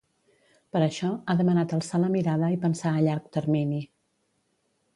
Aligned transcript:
Per 0.75 0.79
això, 0.85 1.09
ha 1.27 1.35
demanat 1.41 1.75
alçar 1.77 2.01
la 2.05 2.09
mirada 2.15 2.51
i 2.55 2.59
pensar 2.65 2.95
a 2.97 3.05
llarg 3.09 3.31
termini. 3.39 3.83